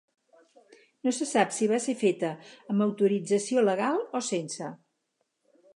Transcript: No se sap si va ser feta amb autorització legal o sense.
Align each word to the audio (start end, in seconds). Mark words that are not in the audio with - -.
No 1.07 1.11
se 1.17 1.27
sap 1.31 1.53
si 1.57 1.67
va 1.73 1.79
ser 1.83 1.95
feta 1.99 2.33
amb 2.75 2.85
autorització 2.87 3.67
legal 3.69 4.03
o 4.21 4.25
sense. 4.31 4.71